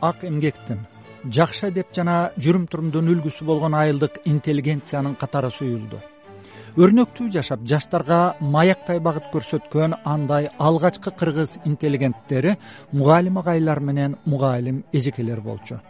ак 0.00 0.24
эмгектин 0.24 0.86
жакшы 1.24 1.68
адеп 1.68 1.90
жана 1.94 2.30
жүрүм 2.38 2.68
турумдун 2.70 3.10
үлгүсү 3.12 3.44
болгон 3.44 3.74
айылдык 3.74 4.20
интеллигенциянын 4.24 5.16
катары 5.18 5.50
суюлду. 5.50 6.00
Өрнөктүү 6.78 7.30
жашап 7.34 7.64
жаштарга 7.66 8.36
маяктай 8.40 9.00
багыт 9.02 9.30
көрсөткөн 9.32 9.96
андай 10.04 10.50
алгачкы 10.58 11.10
кыргыз 11.10 11.58
интеллигенттери 11.64 12.56
мугалим 12.92 13.38
агайлар 13.38 13.80
менен 13.80 14.16
мугалим 14.24 14.84
эжекелер 14.92 15.40
болчу. 15.40 15.80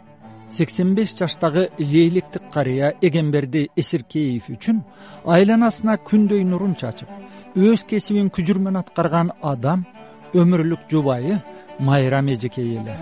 Сексен 0.49 0.95
беш 0.95 1.13
жаштагы 1.15 1.69
лейлектик 1.77 2.49
карыя 2.51 2.95
эгемберди 3.01 3.69
эсиркеев 3.75 4.49
үчүн 4.49 4.81
айланасына 5.25 5.99
күндөй 6.09 6.43
нурун 6.43 6.73
чачып 6.73 7.09
өз 7.55 7.85
кесибин 7.85 8.33
күжүрмөн 8.33 8.81
аткарган 8.81 9.31
адам 9.43 9.85
өмүрлүк 10.33 10.89
жубайы 10.89 11.43
майрам 11.79 12.33
эжекей 12.33 12.79
эле 12.79 12.97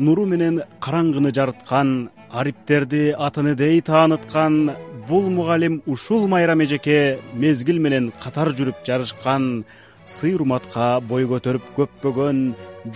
нуру 0.00 0.24
менен 0.24 0.62
караңгыны 0.80 1.30
жарыткан 1.36 1.88
ариптерди 2.40 3.02
атыныдей 3.26 3.82
тааныткан 3.84 4.54
бул 5.08 5.28
мугалим 5.28 5.82
ушул 5.86 6.26
майрам 6.28 6.62
эжеке 6.64 7.18
мезгил 7.34 7.78
менен 7.84 8.08
катар 8.22 8.48
жүрүп 8.56 8.80
жарышкан 8.86 9.66
сый 10.04 10.34
урматка 10.38 10.88
бой 11.10 11.26
көтөрүп 11.28 11.66
көппөгөн 11.76 12.40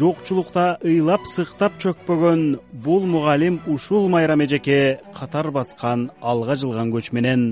жокчулукта 0.00 0.66
ыйлап 0.82 1.28
сыктап 1.28 1.76
чөкпөгөн 1.82 2.44
бул 2.86 3.04
мугалим 3.14 3.60
ушул 3.66 4.08
майрам 4.08 4.40
эжеке 4.46 5.00
катар 5.18 5.50
баскан 5.50 6.08
алга 6.22 6.56
жылган 6.56 6.94
көч 6.94 7.12
менен 7.12 7.50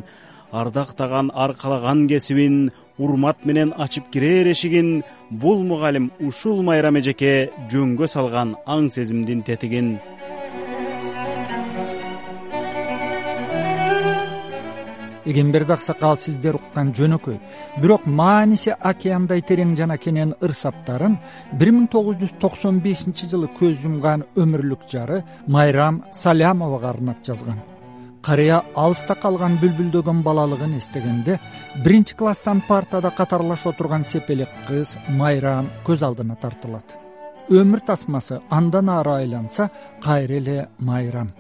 ардактаган 0.50 1.31
аркалаган 1.34 2.06
кесибин 2.09 2.70
урмат 2.98 3.45
менен 3.45 3.73
ачып 3.77 4.11
кирээр 4.12 4.53
эшигин 4.53 5.03
бул 5.31 5.62
мугалим 5.65 6.11
ушул 6.21 6.62
майрам 6.62 6.97
эжеке 7.01 7.51
жөнгө 7.71 8.07
салган 8.09 8.57
аң 8.67 8.91
сезимдин 8.91 9.43
тетигин. 9.43 9.99
Эгемберди 15.25 15.73
аксакал 15.73 16.19
сиздер 16.19 16.57
уккан 16.59 16.91
жөнөкөй. 16.99 17.39
Бирок 17.81 18.07
мааниси 18.07 18.75
океандай 18.75 19.41
терең 19.41 19.77
жана 19.79 19.97
кенен 19.97 20.34
ыр 20.43 20.53
саптарын 20.53 21.19
бир 21.59 21.71
миң 21.71 21.87
тогуз 21.93 22.19
жүз 22.23 22.39
токсон 22.43 22.83
бешинчи 22.83 23.31
жылы 23.31 23.51
көз 23.61 23.79
жумган 23.84 24.27
өмүрлүк 24.34 24.89
жары 24.91 25.23
майрам 25.47 26.03
салямовага 26.11 26.91
арнап 26.91 27.23
жазган 27.25 27.62
карыя 28.23 28.62
алыста 28.78 29.15
калган 29.19 29.56
бүлбүлдөгөн 29.62 30.23
балалыгын 30.23 30.77
эстегенде 30.78 31.39
биринчи 31.84 32.15
класстан 32.15 32.62
партада 32.69 33.11
катарлаш 33.11 33.67
отурган 33.67 34.05
сепелек 34.05 34.51
кыз 34.69 34.97
майрам 35.09 35.70
көз 35.87 36.05
алдына 36.06 36.37
тартылат. 36.43 36.87
Өмүр 37.50 37.83
тасмасы 37.87 38.41
андан 38.50 38.89
ары 38.89 39.17
айланса 39.23 39.70
кайра 40.05 40.39
эле 40.39 40.69
майрам. 40.78 41.33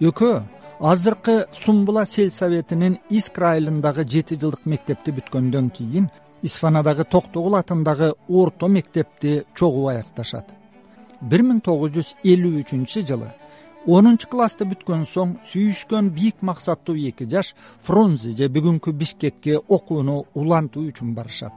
Экөө 0.00 0.42
азыркы 0.80 1.46
сумбула 1.52 2.06
сельсоветинин 2.06 3.00
искра 3.10 3.52
айылындагы 3.56 4.04
жети 4.04 4.38
жылдык 4.38 4.64
мектепти 4.64 5.10
бүткөндөн 5.16 5.70
кийин 5.70 6.08
исфанадагы 6.42 7.04
токтогул 7.04 7.56
атындагы 7.58 8.14
орто 8.28 8.68
мектепти 8.68 9.42
чогуу 9.56 9.88
аякташат. 9.88 10.46
Бир 11.20 11.42
миң 11.42 11.60
тогуз 11.66 11.90
жүз 11.96 12.14
элүү 12.22 12.62
үчүнчү 12.62 13.02
жылы 13.08 13.32
онунчу 13.86 14.28
классты 14.28 14.66
бүткөн 14.68 15.04
соң 15.08 15.36
сүйүшкөн 15.50 16.10
бийик 16.14 16.42
максаттуу 16.42 16.96
эки 17.08 17.28
жаш 17.30 17.54
фрунзе 17.86 18.32
же 18.36 18.48
бүгүнкү 18.48 18.92
бишкекке 18.92 19.58
окууну 19.58 20.24
улантуу 20.34 20.88
үчүн 20.90 21.14
барышат. 21.14 21.52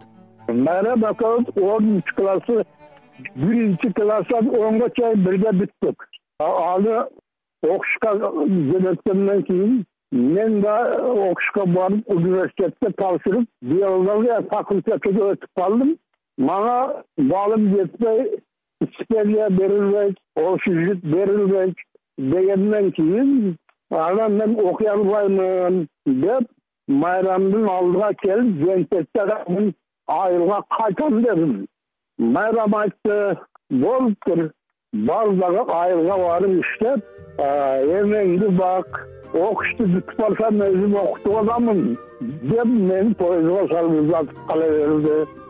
Майрам 0.47 1.03
экөөбүз 1.11 1.57
онунчу 1.57 2.15
классты 2.15 2.65
биринчи 3.35 3.91
класстан 3.93 4.49
онго 4.49 4.89
чейин 4.97 5.23
бирге 5.25 5.51
бүттүк. 5.61 6.05
Аны 6.39 7.05
окушка 7.63 8.13
жөнөткөндөн 8.21 9.43
кийин 9.49 9.85
мен 10.11 10.61
да 10.61 10.77
окушка 11.01 11.65
барып 11.65 12.09
университетте 12.09 12.93
тапшырып 12.97 13.47
биология 13.61 14.41
факультетине 14.51 15.33
өтүп 15.33 15.51
калдым. 15.57 15.97
Мага 16.37 17.03
балым 17.17 17.69
жетпей 17.75 18.41
стипендия 18.81 19.49
берилбейт 19.49 20.17
общежит 20.35 21.03
берилбейт 21.03 21.75
дегенден 22.29 22.91
кийин 22.91 23.57
анан 23.89 24.37
мен 24.37 24.59
окуй 24.59 24.87
албаймын 24.87 25.87
деп 26.05 26.47
майрамдын 26.87 27.67
алдыга 27.69 28.13
келип 28.23 28.65
жентекте 28.65 29.37
мен 29.47 29.73
айылга 30.07 30.61
кайтам 30.77 31.21
дедим. 31.23 31.67
Майрам 32.17 32.75
айтты 32.75 33.37
болуптур 33.69 34.51
бар 34.93 35.29
дагы 35.29 35.65
айылга 35.73 36.17
барып 36.17 36.63
иштеп 36.63 36.99
эмеңди 37.39 38.49
бак 38.57 39.01
окушту 39.33 39.87
бүтүп 39.93 40.25
алсам 40.27 40.61
өзүм 40.67 40.95
окутуп 41.03 41.37
аламын 41.41 41.97
деп 42.21 42.65
мени 42.65 43.13
поездго 43.13 43.67
салып 43.71 43.99
узатып 44.01 44.41
кала 44.47 44.67
берди 44.75 45.40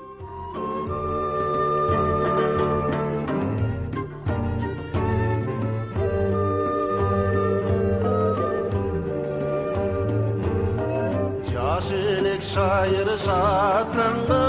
шайыр 12.51 13.09
шаттангын 13.25 14.39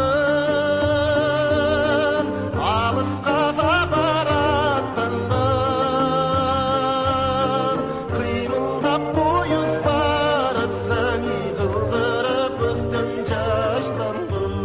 алыска 2.70 3.38
сапар 3.58 4.28
аттангын 4.36 5.38
кыймылдап 8.14 9.04
поезд 9.18 9.78
баратсаң 9.86 11.22
ыйкылдырып 11.36 12.52
көздөн 12.64 13.10
жаш 13.30 13.86
тамгын 14.00 14.56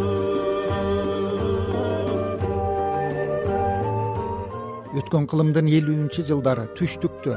өткөн 5.04 5.24
кылымдын 5.36 5.68
элүүнчү 5.82 6.22
жылдары 6.32 6.66
түштүктө 6.82 7.34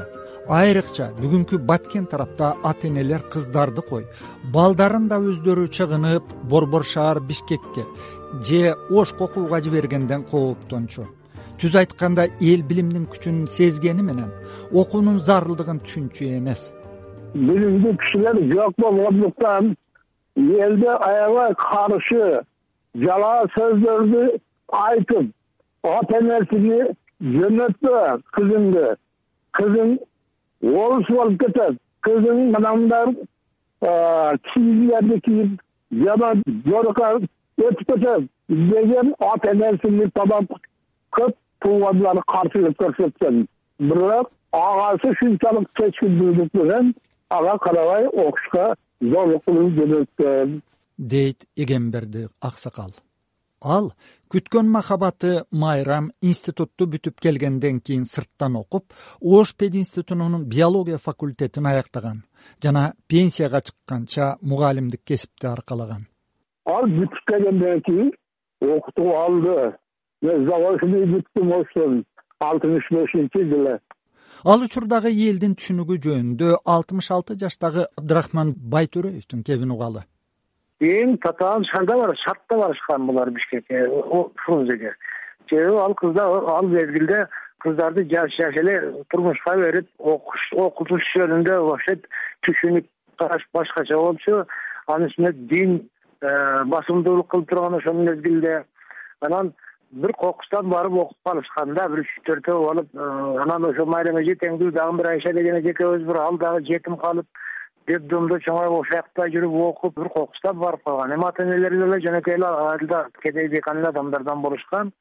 айрыкча 0.47 1.11
бүгүнкү 1.21 1.59
баткен 1.69 2.05
тарапта 2.05 2.55
ата 2.63 2.87
энелер 2.87 3.21
кыздарды 3.31 3.81
кой. 3.81 4.05
Балдарын 4.53 5.07
да 5.07 5.17
өздөрү 5.19 5.67
чыгынып 5.67 6.35
борбор 6.49 6.83
шаар 6.83 7.19
бишкекке 7.19 7.85
же 8.41 8.75
ошко 8.89 9.25
окууга 9.25 9.61
жибергенден 9.61 10.23
кооптончу 10.23 11.07
түз 11.61 11.75
айтканда 11.77 12.23
эл 12.41 12.63
билимдин 12.65 13.03
күчүн 13.11 13.43
сезгени 13.53 14.01
менен 14.01 14.31
окуунун 14.81 15.19
зарылдыгын 15.21 15.81
түшүнчү 15.85 16.29
эмес. 16.37 16.71
Билимдүү 17.35 17.91
кишилер 18.01 18.39
жок 18.53 18.73
болгондуктан 18.81 19.75
элди 20.35 20.89
аябай 21.09 21.53
каршы 21.61 22.41
жалаа 23.05 23.45
сөздөрдү 23.57 24.23
айтып 24.85 25.29
ата 25.91 26.17
энесини 26.23 26.81
жөнөтпө 27.37 28.01
кызыңды. 28.37 28.87
Кызың 29.59 29.97
орус 30.61 31.07
болуп 31.09 31.39
кетет 31.43 31.77
кызың 32.05 32.51
мындай 32.55 33.05
кийимдерди 34.53 35.19
кийип 35.25 35.61
жаман 35.91 36.43
жорукка 36.65 37.13
өтүп 37.57 37.85
кетет 37.87 38.27
деген 38.47 39.13
ата 39.19 39.51
энесини 39.51 40.09
талап 40.15 40.51
көп 41.17 41.35
туугандары 41.63 42.21
каршылык 42.27 42.77
көрсөткөн 42.81 43.45
бирок 43.79 44.31
агасы 44.51 45.13
ушунчалык 45.13 45.69
чечкиндүүлүк 45.79 46.53
менен 46.53 46.93
ага 47.29 47.57
карабай 47.65 48.07
окушка 48.07 48.75
зорлук 49.01 49.45
кылып 49.45 49.79
жөнөткөн 49.79 50.59
дейт 50.97 51.45
эгемберди 51.55 52.27
аксакал 52.41 52.93
ал 53.61 53.91
күткөн 54.33 54.69
махабаты 54.73 55.43
майрам 55.51 56.11
институтту 56.21 56.87
бүтүп 56.93 57.19
келгенден 57.21 57.79
кийин 57.79 58.05
сырттан 58.05 58.55
окуп 58.55 58.93
ош 59.21 59.55
пединститутунун 59.55 60.45
биология 60.45 60.97
факультетин 60.97 61.67
аяктаган 61.67 62.23
жана 62.63 62.93
пенсияга 63.07 63.61
чыкканча 63.61 64.37
мугалимдик 64.41 65.03
кесипти 65.03 65.47
аркалаган. 65.47 66.07
Ал 66.65 66.87
бүтүп 66.87 67.21
келгенден 67.27 67.81
кийин 67.81 68.11
окутуп 68.61 69.13
алды. 69.15 69.77
Мен 70.21 70.45
заочный 70.47 71.05
бүттүм 71.09 71.53
оштон 71.59 72.03
алтымыш 72.39 72.89
бешинчи 72.91 73.45
жылы. 73.49 73.79
Ал 74.43 74.61
учурдагы 74.65 75.09
элдин 75.09 75.55
түшүнүгү 75.57 75.97
жөнүндө 76.05 76.57
алтымыш 76.65 77.11
алты 77.11 77.37
жаштагы 77.37 77.87
абдрахман 77.97 78.53
байтөреевдин 78.55 79.43
кебин 79.43 79.71
угалы 79.71 80.05
эң 80.81 81.17
татаал 81.21 81.63
шарда 81.69 82.13
шартта 82.25 82.57
барышкан 82.57 83.07
булар 83.07 83.29
бишкекке 83.29 83.85
фрунзеге 84.45 84.93
себеби 85.49 85.77
ал 85.77 85.93
кыздар 85.93 86.49
ал 86.55 86.67
мезгилде 86.67 87.27
кыздарды 87.59 88.05
жаш 88.09 88.35
жаш 88.37 88.55
эле 88.61 88.75
турмушка 89.09 89.55
берип 89.57 89.87
окутуш 89.99 91.05
жөнүндө 91.15 91.59
вообще 91.67 91.97
түшүнүк 92.47 92.87
караш 93.21 93.43
башкача 93.53 93.97
болчу. 93.97 94.43
Анын 94.87 95.09
үстүнө 95.09 95.31
дин 95.51 95.75
э, 96.21 96.31
басымдуулук 96.73 97.29
кылып 97.31 97.49
турган 97.49 97.77
ошол 97.77 98.01
мезгилде. 98.01 98.63
Анан 99.21 99.53
бир 99.91 100.13
кокустан 100.17 100.69
барып 100.69 100.97
окуп 101.03 101.17
калышкан 101.29 101.75
да 101.77 101.87
бир 101.89 102.03
үч 102.05 102.11
төртөө 102.29 102.57
болуп 102.65 102.95
э, 102.95 103.09
анан 103.45 103.69
ошо 103.69 103.85
майрам 103.85 104.17
эже 104.23 104.37
теңдүү 104.41 104.73
дагы 104.77 104.97
бир 104.97 105.11
айша 105.13 105.33
деген 105.37 105.59
эже 105.61 105.75
экөөбүз 105.75 106.07
бир 106.07 106.21
ал 106.23 106.41
дагы 106.41 106.65
жетим 106.71 106.97
калып 106.97 107.27
детдомдо 107.87 108.37
чоңоюп 108.45 108.77
ошол 108.79 108.91
жакта 108.91 109.27
жүрүп 109.33 109.55
окуп 109.67 109.95
бир 109.99 110.09
кокустан 110.09 110.59
барып 110.59 110.83
калган. 110.83 111.13
Эми 111.13 111.25
ата 111.27 111.43
энелери 111.43 111.79
деле 111.81 111.99
жөнөкөй 112.05 112.37
эле 112.37 112.47
айылда 112.47 113.07
кедей 113.23 113.49
дыйкан 113.49 113.81
эле 113.81 113.89
адамдардан 113.89 114.41
болушкан. 114.41 114.91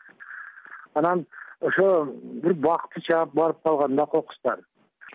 Анан 0.95 1.27
ошо 1.61 2.09
бир 2.43 2.55
бакты 2.55 3.01
чаап 3.09 3.35
барып 3.35 3.63
калган 3.63 3.97
да 3.97 4.07
кокустан 4.07 4.65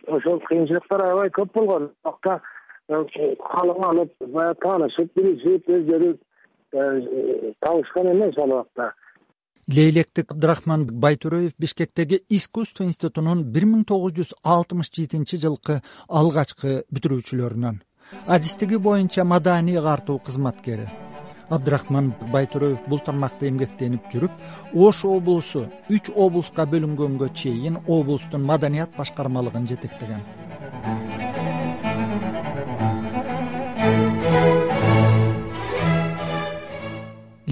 ошол 0.07 0.39
кыйынчылыктар 0.49 1.03
аябай 1.05 1.29
көп 1.29 1.53
болгон. 1.53 1.89
Убакта 2.03 2.41
э, 2.89 3.03
калың 3.39 3.83
алып 3.89 4.13
баягы 4.19 4.59
таанышып 4.61 5.13
билишип 5.15 5.69
өздөрү 5.69 6.11
э, 6.73 7.53
табышкан 7.61 8.11
эмес 8.11 8.37
ал 8.37 8.51
убакта 8.51 8.93
лейлектик 9.67 10.31
абдрахман 10.31 10.85
байтүрөев 10.85 11.53
бишкектеги 11.57 12.21
искусство 12.29 12.85
институтунун 12.85 13.43
бир 13.55 13.65
миң 13.65 13.85
тогуз 13.89 14.13
жүз 14.19 14.33
алтымыш 14.43 14.91
жетинчи 14.93 15.39
жылкы 15.41 15.79
алгачкы 16.09 16.83
бүтүрүүчүлөрүнөн. 16.93 17.81
Адистиги 18.27 18.77
боюнча 18.77 19.25
маданий 19.25 19.79
агартуу 19.79 20.19
кызматкери. 20.19 20.85
Абдрахман 21.49 22.13
байтүрөев 22.33 22.85
бул 22.89 23.01
тармакта 23.05 23.49
эмгектенип 23.49 24.05
жүрүп 24.13 24.31
ош 24.87 25.03
облусу 25.05 25.65
үч 25.89 26.09
облуска 26.13 26.65
бөлүнгөнгө 26.69 27.33
чейин 27.33 27.81
облустун 27.87 28.45
маданият 28.45 28.97
башкармалыгын 28.97 29.67
жетектеген 29.69 30.25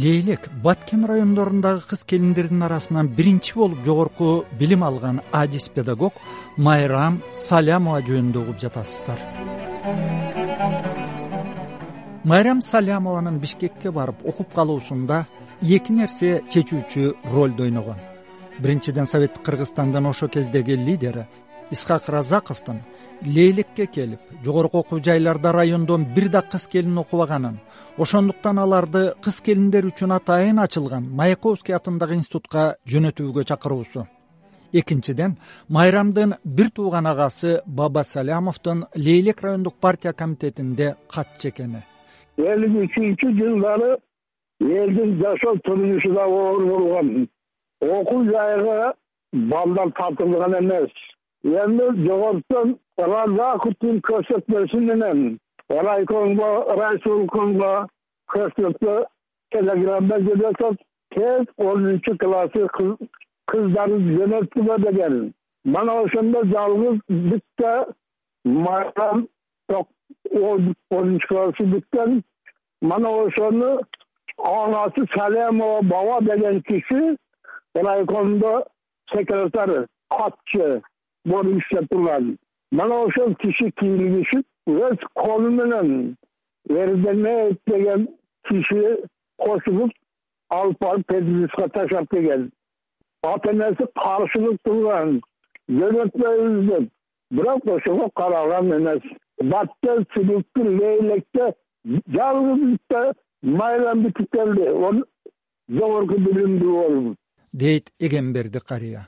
лейлек 0.04 0.50
баткен 0.64 1.06
райондорундагы 1.06 1.82
кыз 1.90 2.02
келиндердин 2.04 2.64
арасынан 2.68 3.08
биринчи 3.18 3.54
болуп 3.56 3.86
жогорку 3.86 4.46
билим 4.60 4.84
алган 4.84 5.22
адис 5.32 5.70
педагог 5.76 6.18
майрам 6.58 7.22
салямова 7.32 8.02
жөнүндө 8.08 8.42
угуп 8.42 8.60
жатасыздар. 8.64 9.20
Майрам 12.24 12.62
салямованын 12.62 13.40
бишкекке 13.40 13.92
барып 13.92 14.26
окуп 14.28 14.54
калуусунда 14.56 15.26
эки 15.62 15.92
нерсе 15.92 16.42
чечүүчү 16.52 17.14
ролду 17.34 17.64
ойногон. 17.64 18.00
Биринчиден 18.60 19.08
советтик 19.08 19.44
кыргызстандын 19.46 20.06
ошол 20.06 20.30
кездеги 20.30 20.76
лидери 20.76 21.28
исхак 21.72 22.10
разаковдун 22.10 22.82
лейлекке 23.26 23.86
келип 23.86 24.20
жогорку 24.46 24.80
окуу 24.80 25.00
жайларда 25.04 25.52
райондон 25.52 26.06
бир 26.16 26.30
да 26.30 26.42
кыз 26.42 26.68
келин 26.68 26.98
окубаганын 26.98 27.60
ошондуктан 27.98 28.60
аларды 28.60 29.14
кыз 29.22 29.42
келиндер 29.42 29.86
үчүн 29.92 30.16
атайын 30.18 30.60
ачылган 30.60 31.08
маяковский 31.22 31.76
атындагы 31.76 32.16
институтка 32.16 32.76
жөнөтүүгө 32.88 33.44
чакыруусу. 33.44 34.08
Экинчиден 34.74 35.38
майрамдын 35.70 36.36
бир 36.44 36.70
тууган 36.70 37.08
агасы 37.08 37.62
баба 37.66 38.04
салямовдун 38.04 38.86
лейлек 38.96 39.42
райондук 39.42 39.76
партия 39.80 40.14
комитетинде 40.14 40.96
катчы 41.08 41.50
экени 41.50 41.84
элүү 42.38 42.88
үчүнчү 42.88 43.30
жылдары 43.38 43.90
элдин 44.60 45.18
жашоо 45.22 45.56
турмушу 45.66 46.14
да 46.14 46.26
оор 46.26 46.66
болгон 46.66 47.28
окуу 47.82 48.24
жайга 48.26 48.94
балдар 49.32 49.92
тартылган 50.00 50.58
эмес 50.60 50.92
эми 51.44 51.88
жогорудон 52.08 52.78
разаковдун 52.98 54.00
көрсөтмөсү 54.08 54.80
менен 54.90 55.24
райкомго 55.70 56.50
райсполкомго 56.80 57.72
көрсөтмө 58.34 58.96
телеграмма 59.56 60.20
жөнөтүп 60.28 60.78
тез 61.16 61.50
онунчу 61.58 62.16
классы 62.24 62.68
кыздарды 63.52 63.98
жөнөттүңөр 64.20 64.86
деген 64.86 65.18
мана 65.76 65.98
ошондо 66.06 66.46
жалгыз 66.54 67.02
бүтө 67.10 67.74
майрам 68.62 69.28
онунчу 69.74 71.28
классы 71.34 71.68
бүткөн 71.74 72.24
мана 72.94 73.12
ошону 73.26 73.74
анасы 74.38 75.06
салямова 75.18 75.82
баба 75.92 76.22
деген 76.32 76.62
киши 76.72 77.18
райкомдо 77.76 78.56
секретарь 79.12 79.86
катчы 80.10 80.82
болуп 81.26 81.62
иштеп 81.62 81.90
турган. 81.92 82.38
Мана 82.72 83.04
ошол 83.06 83.36
киши 83.36 83.72
кийлигишип 83.80 84.46
өз 84.68 84.98
колу 85.14 85.50
менен 85.50 86.16
эрденеев 86.70 87.58
деген 87.68 88.08
киши 88.50 88.98
кошулуп 89.38 89.92
алып 90.50 90.80
барып 90.82 91.08
пединститутка 91.08 91.70
таштап 91.70 92.10
келген. 92.10 92.52
Ата 93.24 93.52
энеси 93.52 93.88
каршылык 94.04 94.60
кылган 94.66 95.22
жөнөтпөйбүз 95.70 96.68
деп. 96.70 96.90
Бирок 97.32 97.66
ошого 97.66 98.10
караган 98.16 98.74
эмес. 98.78 99.04
Баткен 99.42 100.06
сыныптын 100.14 100.68
лейлекте 100.80 101.54
жалгыз 102.18 102.62
бүтө 102.68 103.02
майрам 103.42 104.04
бүтүп 104.06 104.30
келди 104.36 104.70
жогорку 105.70 106.20
билимдүү 106.28 106.76
болуп. 106.82 107.18
Дейт 107.54 107.92
эгемберди 108.00 108.60
карыя 108.60 109.08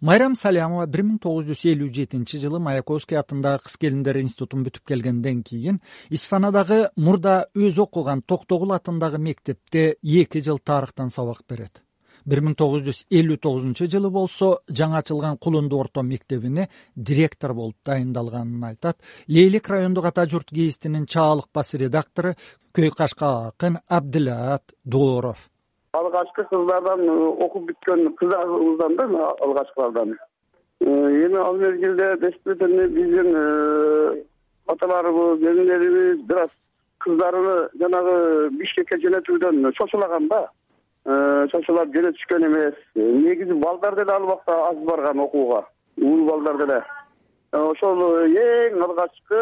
майрам 0.00 0.34
салямова 0.36 0.86
бир 0.88 1.02
миң 1.04 1.18
тогуз 1.20 1.44
жүз 1.50 1.66
элүү 1.74 1.90
жетинчи 1.92 2.40
жылы 2.40 2.60
маяковский 2.64 3.18
атындагы 3.20 3.66
кыз 3.66 3.76
келиндер 3.82 4.16
институтун 4.22 4.64
бүтүп 4.64 4.86
келгенден 4.88 5.42
кийин 5.44 5.80
исфанадагы 6.08 6.80
мурда 6.96 7.34
өзү 7.54 7.84
окуган 7.84 8.22
токтогул 8.22 8.72
атындагы 8.76 9.20
мектепте 9.20 9.84
эки 10.02 10.40
жыл 10.40 10.58
тарыхтан 10.58 11.10
сабак 11.10 11.44
берет. 11.48 11.82
бир 12.24 12.40
миң 12.40 12.54
тогуз 12.56 12.82
жүз 12.84 13.04
элүү 13.10 13.36
тогузунчу 13.40 13.86
жылы 13.88 14.10
болсо 14.10 14.50
жаңы 14.68 14.98
ачылган 14.98 15.38
кулунду 15.38 15.78
орто 15.80 16.02
мектебине 16.02 16.68
директор 16.94 17.54
болуп 17.54 17.76
дайындалганын 17.84 18.64
айтат. 18.64 18.98
Лейлек 19.28 19.68
райондук 19.68 20.04
ата 20.04 20.26
журт 20.26 20.52
гезитинин 20.52 21.06
чаалык 21.06 21.48
бас 21.52 21.74
редактору 21.74 22.34
көй 22.74 22.90
кашка 22.90 23.48
акын 23.48 23.78
абдилаат 23.88 24.72
дооров 24.84 25.48
алгачкы 25.92 26.44
кыздардан 26.50 27.02
э, 27.08 27.14
окуп 27.44 27.66
бүткөн 27.70 28.14
кыздарыбыздан 28.18 28.96
да 28.96 29.30
алгачкылардан. 29.42 30.16
Э, 30.80 30.86
эми 30.86 31.36
ал 31.36 31.56
мезгилде 31.56 32.16
действительно 32.18 32.86
биздин 32.88 33.34
э, 33.34 34.22
аталарыбыз 34.66 35.42
энелерибиз 35.42 36.24
бир 36.26 36.44
аз 36.44 36.50
кыздарын 36.98 37.68
жанагы 37.80 38.50
бишкекке 38.50 39.00
жөнөтүүдөн 39.02 39.72
чочулаган 39.72 40.28
да. 40.28 40.46
Чочулап 41.50 41.88
жөнөтүшкөн 41.94 42.46
эмес. 42.46 42.74
Негизи 42.94 43.52
балдар 43.52 43.96
деле 43.96 44.12
ал 44.12 44.24
убакта 44.24 44.54
аз 44.68 44.76
барган 44.84 45.18
окууга. 45.18 45.64
Уул 45.96 46.26
балдар 46.28 46.58
деле. 46.58 46.82
Ошол 47.52 48.28
эң 48.28 48.78
алгачкы 48.84 49.40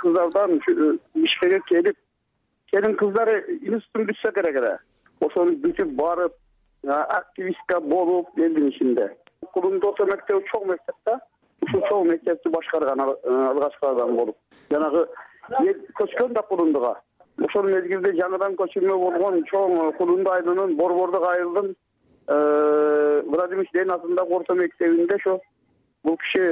кыздардан 0.00 0.60
бишкекке 1.14 1.60
келип 1.68 1.98
келин 2.70 2.96
кыздары 2.96 3.42
институтун 3.60 4.06
бүтсө 4.08 4.32
керек 4.32 4.56
эле 4.62 4.78
ошону 5.26 5.56
бүтүп 5.64 5.94
барып 5.98 6.38
активистка 6.92 7.80
болуп 7.80 8.38
элдин 8.38 8.68
ичинде. 8.68 9.10
Кулунду 9.52 9.88
орто 9.88 10.06
мектеби 10.06 10.44
чоң 10.50 10.68
мектеп 10.70 10.96
да. 11.06 11.18
Ушул 11.62 11.84
чоң 11.88 12.10
мектепти 12.10 12.50
башкарган 12.50 13.00
алгачкылардан 13.00 14.16
болуп. 14.16 14.36
Жанагы 14.70 15.06
эл 15.62 15.80
көчкөн 15.98 16.34
да 16.34 16.42
кулундуга 16.48 16.96
ошол 17.40 17.68
мезгилде 17.68 18.12
жаңыдан 18.18 18.56
көчүрмө 18.58 18.96
болгон 19.00 19.40
чоң 19.50 19.78
кулунду 19.98 20.30
айылынын 20.32 20.76
борбордук 20.76 21.24
айылдын 21.30 21.72
владимир 23.30 23.68
ленин 23.72 23.94
атындагы 23.96 24.36
орто 24.36 24.54
мектебинде 24.54 25.16
ошо 25.16 25.38
бул 26.04 26.16
киши 26.18 26.42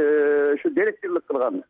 ушу 0.55 0.71
директорлук 0.71 1.27
кылган 1.27 1.63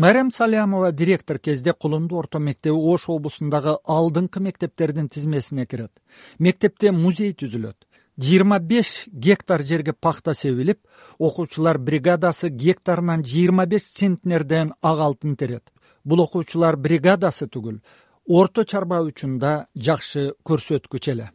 майрам 0.00 0.30
салямова 0.32 0.92
директор 0.92 1.38
кезде 1.38 1.72
кулунду 1.72 2.16
орто 2.16 2.38
мектеби 2.38 2.72
ош 2.72 3.04
облусундагы 3.08 3.74
алдыңкы 3.84 4.40
мектептердин 4.40 5.08
тизмесине 5.08 5.66
кирет. 5.66 5.92
Мектепте 6.38 6.90
музей 6.90 7.34
түзүлөт. 7.34 7.76
Жыйырма 8.16 8.58
беш 8.60 9.08
гектар 9.12 9.60
жерге 9.62 9.92
пахта 9.92 10.32
себилип 10.34 10.78
окуучулар 11.18 11.78
бригадасы 11.78 12.48
гектарынан 12.48 13.24
жыйырма 13.24 13.66
беш 13.66 13.90
центнерден 13.92 14.72
ак 14.80 14.98
алтын 15.08 15.36
терет. 15.36 15.68
Бул 16.04 16.22
окуучулар 16.24 16.76
бригадасы 16.76 17.50
түгүл. 17.52 17.82
Орто 18.26 18.64
чарба 18.64 19.02
үчүн 19.04 19.36
да 19.38 19.66
жакшы 19.76 20.32
көрсөткүч 20.48 21.10
эле 21.12 21.28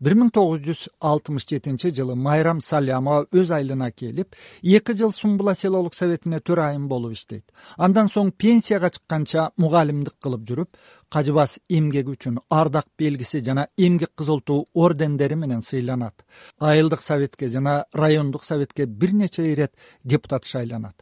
бир 0.00 0.14
миң 0.14 0.30
тогуз 0.34 0.60
жүз 0.62 0.84
алтымыш 1.02 1.46
жетинчи 1.50 1.90
жылы 1.94 2.14
майрам 2.14 2.60
салямова 2.62 3.26
өз 3.34 3.50
айылына 3.56 3.90
келип 3.90 4.36
эки 4.62 4.94
жыл 4.94 5.12
сумбула 5.12 5.54
селолук 5.58 5.94
советине 5.94 6.38
төрайым 6.40 6.86
болуп 6.88 7.16
иштейт. 7.16 7.44
Андан 7.76 8.06
соң 8.12 8.30
пенсияга 8.30 8.92
чыкканча 8.94 9.48
мугалимдик 9.56 10.14
кылып 10.22 10.46
жүрүп 10.50 10.78
кажыбас 11.10 11.58
эмгеги 11.68 12.14
үчүн 12.14 12.38
ардак 12.48 12.86
белгиси 12.98 13.42
жана 13.42 13.66
эмгек 13.76 14.14
кызыл 14.14 14.40
туу 14.40 14.68
ордендери 14.74 15.34
менен 15.34 15.62
сыйланат. 15.62 16.24
Айылдык 16.60 17.02
советке 17.02 17.48
жана 17.48 17.84
райондук 17.92 18.44
советке 18.44 18.86
бир 18.86 19.12
нече 19.12 19.52
ирет 19.52 19.74
депутат 20.04 20.44
шайланат. 20.44 20.94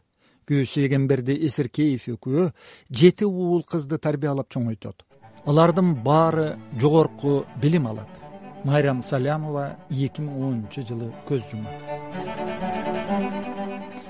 Күйөөсү 0.47 0.87
эгемберди 0.87 1.35
эсиркеев 1.45 2.07
экөө 2.07 2.51
жети 2.89 3.25
уул 3.27 3.65
кызды 3.67 3.99
тарбиялап 3.99 4.49
чоңойтот. 4.49 5.03
Алардын 5.45 5.93
баары 6.03 6.55
жогорку 6.79 7.43
билим 7.61 7.87
алат 7.91 8.26
майрам 8.65 9.01
салямова 9.01 9.75
эки 9.91 10.21
миң 10.21 10.41
онунчу 10.47 10.81
жылы 10.89 11.11
көз 11.29 11.51
жумат 11.51 11.77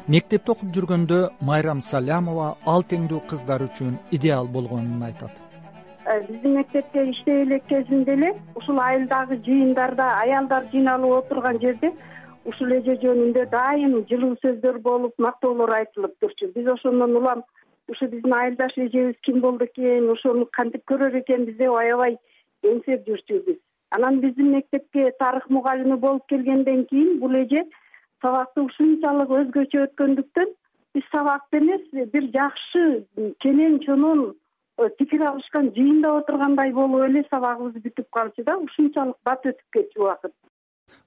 мектепте 0.07 0.51
окуп 0.53 0.69
жүргөндө 0.75 1.17
майрам 1.47 1.81
салямова 1.83 2.47
ал 2.73 2.85
теңдүү 2.91 3.19
кыздар 3.31 3.63
үчүн 3.65 3.97
идеал 4.15 4.47
болгонун 4.47 5.03
айтат. 5.03 5.33
Э, 6.05 6.21
биздин 6.29 6.53
мектепте 6.55 7.03
иштей 7.11 7.41
элек 7.43 7.65
кезимде 7.67 8.13
эле 8.13 8.29
ушул 8.55 8.79
айылдагы 8.79 9.35
жыйындарда 9.47 10.07
аялдар 10.21 10.69
жыйналып 10.71 11.17
отурган 11.17 11.59
жерде 11.59 11.91
ушул 12.45 12.71
эже 12.77 12.95
жөнүндө 13.03 13.49
дайым 13.51 13.99
жылуу 14.09 14.37
сөздөр 14.45 14.79
болуп 14.79 15.13
мактоолор 15.17 15.75
айтылып 15.81 16.15
турчу. 16.21 16.53
Биз 16.55 16.71
ошондон 16.77 17.17
улам 17.17 17.43
ушу 17.89 18.07
биздин 18.07 18.33
айылдаш 18.33 18.77
эжебиз 18.77 19.19
ким 19.23 19.41
болду 19.41 19.65
экен 19.65 20.09
ошону 20.15 20.47
кантип 20.51 20.87
көрөр 20.87 21.19
экенбиз 21.19 21.57
деп 21.57 21.75
аябай 21.83 22.15
эңсеп 22.63 23.03
жүрчүбүз 23.09 23.59
анан 23.89 24.19
биздин 24.21 24.51
мектепке 24.51 25.11
тарых 25.19 25.49
мугалими 25.49 25.95
болуп 25.95 26.25
келгенден 26.27 26.85
кийин 26.85 27.19
бул 27.19 27.35
эже 27.41 27.63
сабакты 28.21 28.61
ушунчалык 28.61 29.29
өзгөчө 29.39 29.83
өткөндүктөн 29.87 30.51
биз 30.95 31.07
сабакты 31.13 31.61
эмес 31.61 32.09
бир 32.13 32.29
жакшы 32.35 32.83
кенен 33.43 33.79
чонон 33.85 34.25
э, 34.31 34.89
пикир 34.97 35.23
алышкан 35.29 35.71
жыйында 35.77 36.17
отургандай 36.19 36.73
болуп 36.73 37.07
эле 37.09 37.23
сабагыбыз 37.31 37.81
бүтүп 37.85 38.09
калчу 38.19 38.45
да 38.49 38.57
ушунчалык 38.67 39.17
бат 39.25 39.45
өтүп 39.51 39.67
кетчү 39.77 40.03
убакыт. 40.03 40.35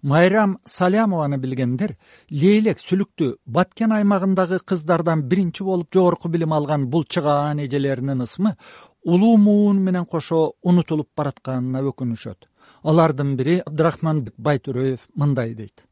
Майрам 0.03 0.57
салямованы 0.69 1.39
билгендер 1.41 1.95
лейлек 2.43 2.83
сүлүктүү 2.85 3.31
баткен 3.57 3.95
аймагындагы 3.97 4.59
кыздардан 4.73 5.23
биринчи 5.31 5.65
болуп 5.65 5.89
жогорку 5.95 6.29
билим 6.29 6.53
алган 6.53 6.87
бул 6.95 7.07
чыгаан 7.17 7.63
эжелеринин 7.65 8.27
ысмы 8.27 8.55
улуу 9.03 9.37
муун 9.47 9.81
менен 9.87 10.05
кошо 10.05 10.43
унутулуп 10.63 11.09
баратканына 11.17 11.81
өкүнүшөт 11.93 12.50
алардын 12.85 13.37
бири 13.37 13.61
абдырахман 13.67 14.27
байтүрөев 14.39 15.07
мындай 15.17 15.55
дейт. 15.55 15.85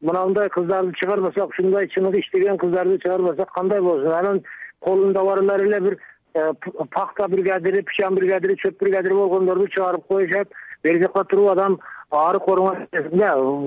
Мынандай 0.00 0.48
кыздарды 0.48 0.92
чыгарбасак 1.00 1.50
ушундай 1.50 1.88
чыныгы 1.88 2.20
иштеген 2.20 2.58
кыздарды 2.58 2.98
чыгарбасак 2.98 3.52
кандай 3.52 3.80
болсун 3.80 4.12
анан 4.12 4.42
колунда 4.80 5.24
бар 5.24 5.60
эле 5.60 5.80
бир 5.80 5.98
э, 6.34 6.52
пахта 6.90 7.28
бригадири 7.28 7.82
пычан 7.82 8.14
бригадири 8.14 8.56
чөп 8.56 8.78
бригадири 8.80 9.14
болгондорду 9.14 9.66
чыгарып 9.68 10.06
коюшат. 10.06 10.48
Бери 10.82 11.02
жака 11.02 11.24
туруп 11.24 11.50
адам 11.50 11.78
ары 12.10 12.38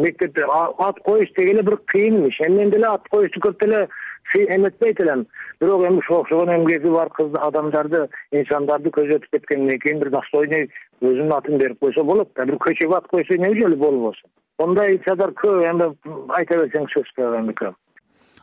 мектепте 0.01 0.43
ат 0.77 0.99
коюш 1.05 1.29
деги 1.37 1.51
эле 1.51 1.63
бир 1.63 1.77
кыйын 1.87 2.27
иш 2.27 2.39
эми 2.47 2.71
деле 2.71 2.87
ат 2.87 3.07
коюшту 3.09 3.39
көп 3.39 3.59
деле 3.59 3.87
эметпейт 4.35 4.99
элем 5.01 5.25
бирок 5.59 5.85
эми 5.87 5.97
ушул 5.97 6.21
окшогон 6.21 6.53
эмгеги 6.55 6.89
бар 6.89 7.09
кыз 7.09 7.33
адамдарды 7.39 8.07
инсандарды 8.31 8.89
көзөтүп 8.89 9.29
кеткенден 9.31 9.79
кийин 9.79 9.99
бир 9.99 10.09
достойный 10.09 10.69
өзүнүн 11.01 11.35
атын 11.37 11.57
берип 11.57 11.79
койсо 11.79 12.03
болот 12.03 12.31
да. 12.35 12.45
Бир 12.45 12.57
көчөгө 12.57 12.97
ат 12.97 13.07
койсо 13.07 13.35
эмне 13.35 13.53
жолу 13.59 13.77
болбосун 13.77 14.31
мындай 14.61 14.97
ичадар 14.97 15.33
көп. 15.37 15.61
Эми 15.69 15.89
айта 16.37 16.57
берсең 16.61 16.87
сөз 16.93 17.09
көп 17.17 17.37
эми 17.39 17.55
көп. 17.57 17.75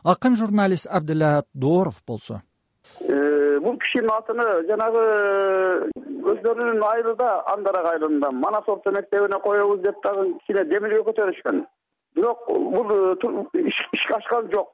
Акын 0.04 0.36
журналист 0.36 0.88
абдилат 0.90 1.46
дооров 1.54 2.00
болсо. 2.06 2.40
Э, 3.00 3.58
бул 3.60 3.76
кишинин 3.78 4.10
атыны 4.14 4.46
жанагы 4.68 5.02
өздөрүнүн 6.32 6.82
айылында 6.92 7.28
андарак 7.52 7.90
айылында 7.92 8.30
манас 8.32 8.68
орто 8.68 8.92
мектебине 8.96 9.38
коебуз 9.44 9.82
деп 9.84 10.00
дагы 10.04 10.32
кичине 10.40 10.64
демилге 10.72 11.02
көтөрүшкөн. 11.10 11.64
Бирок 12.16 12.48
бул 12.48 12.90
э, 12.96 13.68
ишке 13.92 14.16
ашкан 14.16 14.50
жок 14.54 14.72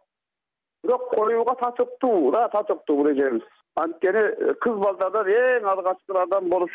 бирок 0.87 1.11
коюуга 1.15 1.55
татыктуу 1.61 2.33
да 2.33 2.49
татыктуу 2.49 2.97
бул 2.97 3.11
эжебиз 3.11 3.43
анткени 3.77 4.23
э, 4.23 4.55
кыз 4.63 4.79
балдардан 4.85 5.29
эң 5.29 5.69
алгачкылардан 5.73 6.49
болуп 6.49 6.73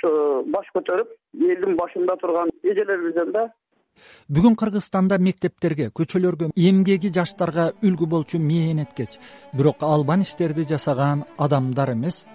баш 0.53 0.67
көтөрүп 0.75 1.15
элдин 1.49 1.77
башында 1.79 2.17
турган 2.21 2.51
эжелерибизден 2.63 3.31
да. 3.33 3.47
Бүгүн 4.29 4.55
кыргызстанда 4.57 5.17
мектептерге 5.19 5.89
көчөлөргө 5.97 6.51
эмгеги 6.55 7.11
жаштарга 7.17 7.71
үлгү 7.87 8.07
болчу 8.13 8.39
мээнеткеч 8.39 9.17
бирок 9.53 9.83
албан 9.83 10.21
иштерди 10.27 10.67
жасаган 10.69 11.25
адамдар 11.37 11.93
эмес. 11.93 12.25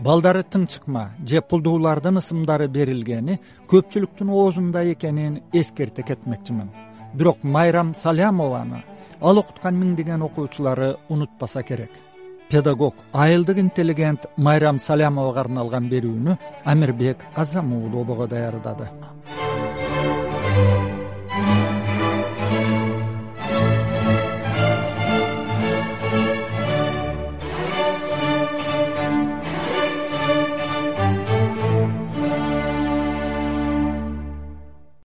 Балдары 0.00 0.42
тыңчыкма 0.44 1.06
же 1.24 1.40
пулдуулардын 1.40 2.20
ысымдары 2.20 2.66
берилгени 2.68 3.38
көпчүлүктүн 3.70 4.32
оозунда 4.32 4.84
экенин 4.92 5.40
эскерте 5.56 6.02
кетмекчимин 6.02 6.68
бирок 7.16 7.42
майрам 7.42 7.94
салямованы 7.94 8.82
ал 9.20 9.38
окуткан 9.40 9.78
миңдеген 9.80 10.22
окуучулары 10.22 10.96
унутпаса 11.08 11.62
керек. 11.62 11.90
Педагог 12.50 12.94
айылдык 13.12 13.58
интеллигент 13.58 14.26
майрам 14.36 14.78
салямовага 14.78 15.40
арналган 15.40 15.88
берүүнү 15.90 16.36
амирбек 16.64 17.24
азам 17.34 17.72
уулу 17.72 18.04
обого 18.04 18.28
даярдады 18.28 18.90